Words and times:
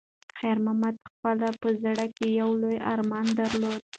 خیر 0.39 0.57
محمد 0.65 0.95
په 1.01 1.09
خپل 1.55 1.73
زړه 1.85 2.05
کې 2.17 2.27
یو 2.41 2.49
لوی 2.61 2.77
ارمان 2.93 3.25
درلود. 3.39 3.81